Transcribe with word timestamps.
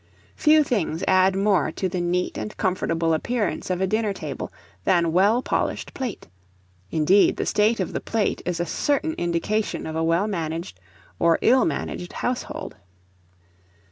Few 0.35 0.63
things 0.63 1.03
add 1.07 1.35
more 1.35 1.71
to 1.73 1.87
the 1.87 2.01
neat 2.01 2.35
and 2.35 2.57
comfortable 2.57 3.13
appearance 3.13 3.69
of 3.69 3.81
a 3.81 3.85
dinner 3.85 4.13
table 4.13 4.51
than 4.83 5.11
well 5.11 5.43
polished 5.43 5.93
plate; 5.93 6.27
indeed, 6.89 7.37
the 7.37 7.45
state 7.45 7.79
of 7.79 7.93
the 7.93 8.01
plate 8.01 8.41
is 8.43 8.59
a 8.59 8.65
certain 8.65 9.13
indication 9.13 9.85
of 9.85 9.95
a 9.95 10.03
well 10.03 10.25
managed 10.25 10.79
or 11.19 11.37
ill 11.43 11.65
managed 11.65 12.13
household. 12.13 12.77